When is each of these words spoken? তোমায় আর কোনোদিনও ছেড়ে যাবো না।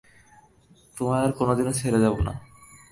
তোমায় 0.97 1.23
আর 1.25 1.31
কোনোদিনও 1.31 1.73
ছেড়ে 1.73 1.99
যাবো 1.99 2.19
না। 2.27 2.33